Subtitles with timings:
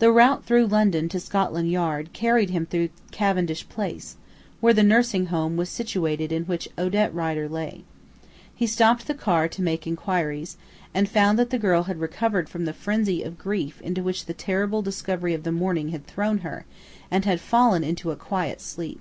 [0.00, 4.16] The route through London to Scotland Yard carried him through Cavendish Place,
[4.60, 7.84] where the nursing home was situated in which Odette Rider lay.
[8.52, 10.56] He stopped the car to make inquiries,
[10.92, 14.34] and found that the girl had recovered from the frenzy of grief into which the
[14.34, 16.66] terrible discovery of the morning had thrown her,
[17.08, 18.98] and had fallen into a quiet sleep.